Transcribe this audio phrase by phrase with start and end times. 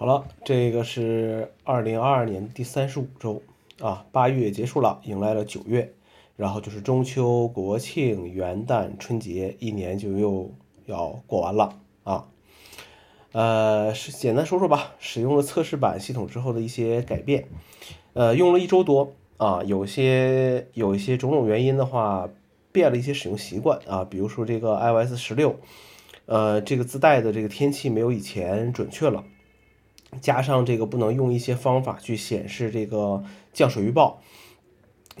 [0.00, 3.42] 好了，这个是二零二二年第三十五周
[3.82, 5.92] 啊，八月结束了，迎来了九月，
[6.36, 10.50] 然后就是中秋、国庆、元旦、春节，一年就又
[10.86, 12.24] 要过完了啊。
[13.32, 17.48] 呃，是简单说说吧，使用了测试版系统之后的一些改变。
[18.14, 22.26] 呃，用了一周多啊，有些有一些种种原因的话，
[22.72, 25.56] 变了一些使用习惯啊，比如说这个 iOS 十六，
[26.24, 29.22] 呃，这个自带的这个天气没有以前准确了，
[30.20, 33.22] 加上这个不能用一些方法去显示这个
[33.52, 34.20] 降水预报，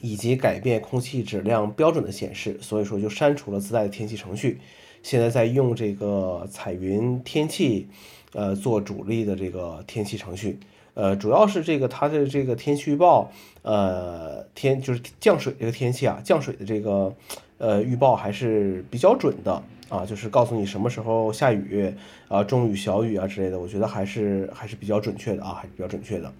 [0.00, 4.60] 以及改变空气质量标准的显示，所以说就删除了自带的天气程序。
[5.02, 7.88] 现在在用这个彩云天气，
[8.32, 10.58] 呃，做主力的这个天气程序，
[10.94, 13.30] 呃，主要是这个它的这个天气预报，
[13.62, 17.14] 呃，天就是降水这个天气啊，降水的这个
[17.58, 21.92] 呃预报还是比较准的啊，就是告诉你什么时候下雨
[22.28, 26.32] 啊，中雨、小雨啊之类的，我觉得还是还是比较准确的啊，还是比较准确的。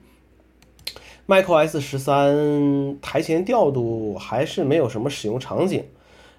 [1.26, 5.84] macOS 十三台前调度还是没有什么使用场景。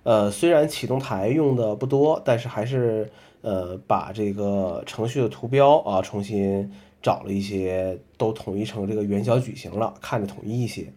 [0.04, 3.08] 呃，虽然启动台用的不多，但是还是
[3.42, 10.92] 呃把这个程序的图标啊重新找了一些，都统一成这个圆角矩形了，看着统一一些。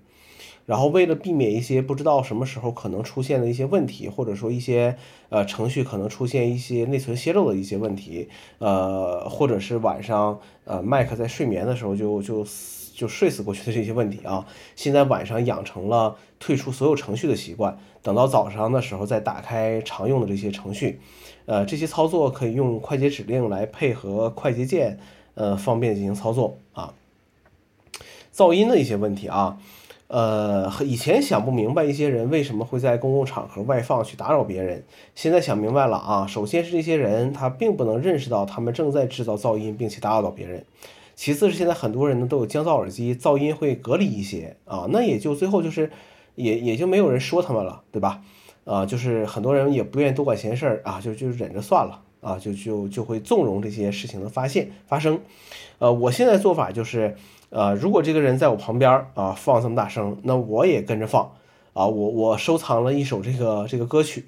[0.67, 4.97] 然后为了避免一些不知道什么时候可能出现的一些问题，或者说一些
[5.29, 12.47] 呃程序可能出现一些内存泄露的一些问题，呃，或者是晚上呃 Mac 在睡眠的时候就就。
[12.95, 14.47] 就睡死过去的这些问题啊，
[14.77, 21.01] 现在晚上养成了退出所有程序的习惯，等到早上的时候再打开常用的这些程序，
[21.47, 25.01] 呃，这些操作可以用快捷指令来配合快捷键，
[25.35, 26.93] 呃，方便进行操作啊。
[28.33, 29.59] 噪音的一些问题啊，
[30.13, 36.27] 呃，以前想不明白一些人为什么会在公共场合外放去打扰别人，现在想明白了啊。
[36.27, 40.67] 首先是这些人他并不能认识到他们正在制造噪音，并且打扰到别人。
[41.15, 45.91] 其次是现在很多人呢都有降噪耳机，噪音会隔离一些啊，那也就最后就是
[46.35, 48.21] 也也就没有人说他们了，对吧？
[48.65, 55.21] 啊，就是很多人也不愿意多管闲事儿啊，就就忍着算了啊，就就就会纵容这些事情的发现发生。
[55.79, 57.17] 呃，我现在做法就是，
[57.53, 61.31] 呃，如果这个人在我旁边啊放这么大声，那我也跟着放
[61.73, 61.87] 啊。
[61.87, 64.25] 我我收藏了一首这个这个歌曲，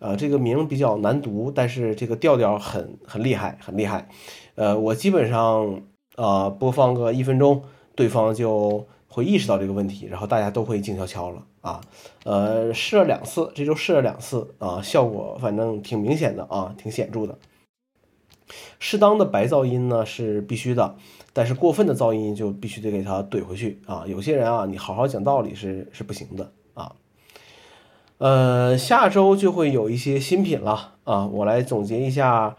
[0.00, 4.08] 呃，这个名比较难读，但是这个调调很很厉害，很厉害。
[4.56, 5.80] 呃，我基本上。
[6.16, 7.60] 啊，播放个一分钟，
[7.96, 11.80] 对方就会意识到这个问题，然后大家都会静悄悄了啊。
[12.22, 17.36] 呃，试了两次，这周试了两次啊，效果反正挺明显的啊，挺显著的。
[18.78, 20.96] 适当的白噪音呢是必须的，
[21.32, 24.04] 但是过分的噪音就必须得给它怼回去啊。
[24.06, 26.92] 有些人啊，你好好讲道理是是不行的啊。
[28.18, 32.56] 呃，下周就会有一些新品了啊，我来总结一下。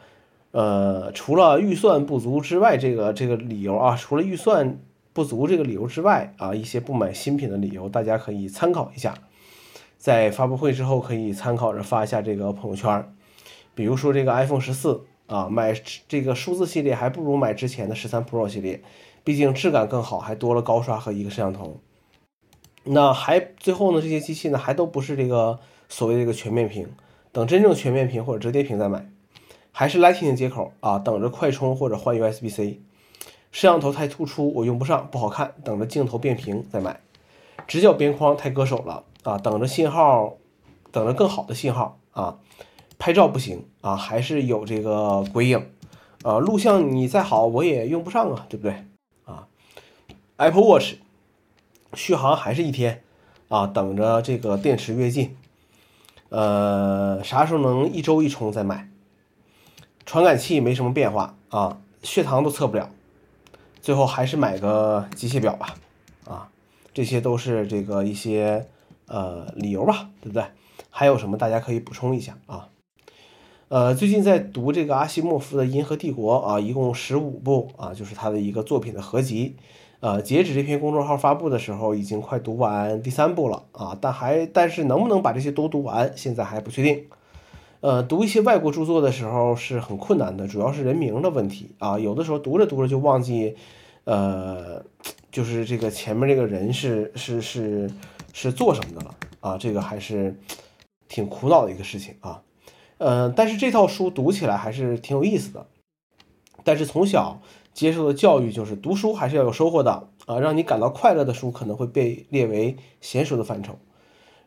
[0.52, 4.80] 呃，除了预算不足之外，这个这个理由啊，除了预算
[5.12, 9.14] 不足这个理由之外啊，一些不买新品的理由，大家可以参考一下，
[9.98, 13.14] 在发布会之后可以参考着发一下这个朋友圈。
[13.74, 15.74] 比如说这个 iPhone 十四啊，买
[16.08, 18.82] 这个数字系列还不如买之前的十三 Pro 系列，
[19.24, 21.80] 毕竟质感更好，还多了高刷和一个摄像头。
[22.84, 25.60] 那还最后呢，这些机器呢还都不是这个
[25.90, 26.88] 所谓这个全面屏，
[27.32, 29.10] 等真正全面屏或者折叠屏再买。
[29.72, 32.80] 还是 Lightning 接口啊，等着快充或者换 USB-C。
[33.52, 37.00] 摄像头太突出，我用不上，不好看，等着镜头变平再买。
[37.68, 40.36] 直角边框太割手了啊，等着信号，
[40.92, 42.38] 等着更好的信号啊。
[42.98, 45.70] 拍照不行啊，还是有这个鬼影
[46.24, 46.38] 啊。
[46.40, 48.86] 录像你再好，我也用不上啊，对不对
[49.26, 49.48] 啊
[50.38, 50.96] ？Apple Watch
[51.94, 53.04] 续航还是一天
[53.48, 55.36] 啊，等着这个电池越近。
[56.30, 58.90] 呃，啥时候能一周一充再买？
[60.06, 62.90] 传感器没什么变化啊，血糖都测不了，
[63.82, 65.76] 最后还是买个机械表吧，
[66.26, 66.50] 啊，
[66.94, 68.68] 这些都是这个一些
[69.08, 70.44] 呃理由吧，对不对？
[70.90, 72.65] 还有什么大家可以补充一下啊？
[73.68, 79.56] 呃，最近在读这个阿西莫夫的《银河帝国》啊，一共十五部啊，就是他的一个作品的合集，
[80.02, 87.06] 呃，截止这篇公众号发布的时候，已经快读完第三部了啊，但还但是能不能把这些都读完，现在还不确定。
[87.80, 91.98] 呃，读一些外国著作的时候是很困难的，主要是人名的问题啊。
[91.98, 93.56] 有的时候读着读着就忘记，
[94.04, 94.86] 呃，
[95.32, 97.90] 就是这个前面这个人是是是
[98.32, 99.58] 是做什么的了啊。
[99.58, 100.40] 这个还是
[101.08, 102.40] 挺苦恼的一个事情啊。
[102.98, 105.66] 呃，但是这套书读起来还是挺有意思的。
[106.64, 107.40] 但是从小
[107.74, 113.78] 接受的教育就是读书还是要有收获的啊，让你感到快乐的书可能会被列为娴熟的范畴。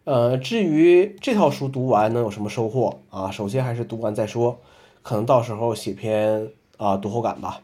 [0.04, 3.30] 呃，至于这套书读完能有什么收获啊？
[3.30, 4.58] 首先还是读完再说，
[5.02, 7.60] 可能到时候写篇啊读后感吧。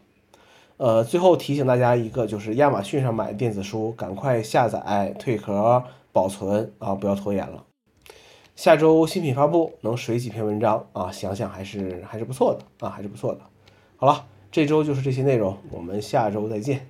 [0.77, 7.63] 呃，最后提醒大家一个，就是亚马逊上买电子书，赶快下载、退壳、保存啊，不要拖延了。
[8.55, 13.41] 下周新品发布，能水几篇文章啊，想想还是还是不错的啊，还是不错的。
[13.97, 16.87] 好了，这周就是这些内容，我们下周再见。